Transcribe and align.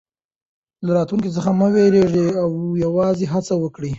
له 0.85 0.91
راتلونکي 0.97 1.29
څخه 1.37 1.49
مه 1.59 1.67
وېرېږئ 1.73 2.27
او 2.43 2.51
یوازې 2.83 3.25
هڅه 3.33 3.53
وکړئ. 3.57 3.89